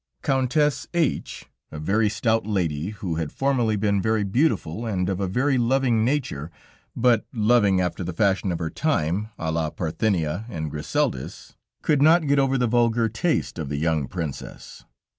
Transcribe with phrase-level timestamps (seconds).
[0.23, 5.27] Countess H, a very stout lady, who had formerly been very beautiful and of a
[5.27, 6.49] very loving nature,
[6.95, 12.25] but loving after the fashion of her time à la Parthenia and Griseldis, could not
[12.25, 14.85] get over the vulgar taste of the young Princess.